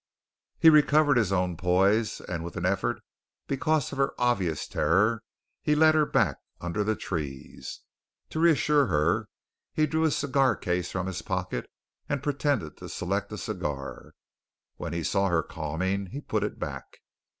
He 0.57 0.71
recovered 0.71 1.17
his 1.17 1.31
own 1.31 1.55
poise 1.55 2.23
with 2.27 2.57
an 2.57 2.65
effort 2.65 3.03
because 3.45 3.91
of 3.91 3.99
her 3.99 4.15
obvious 4.19 4.65
terror, 4.67 5.21
and 5.63 5.79
led 5.79 5.93
her 5.93 6.07
back 6.07 6.37
under 6.59 6.83
the 6.83 6.95
trees. 6.95 7.81
To 8.31 8.39
reassure 8.39 8.87
her 8.87 9.27
he 9.75 9.85
drew 9.85 10.01
his 10.01 10.17
cigar 10.17 10.55
case 10.55 10.89
from 10.91 11.05
his 11.05 11.21
pocket 11.21 11.69
and 12.09 12.23
pretended 12.23 12.77
to 12.77 12.89
select 12.89 13.31
a 13.31 13.37
cigar. 13.37 14.13
When 14.77 14.91
he 14.91 15.03
saw 15.03 15.29
her 15.29 15.43
calming, 15.43 16.07
he 16.07 16.19
put 16.19 16.43
it 16.43 16.57
back. 16.57 16.97